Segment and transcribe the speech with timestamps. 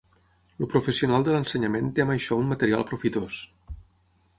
[0.65, 3.41] El professional de l’ensenyament té amb açò un material profitós.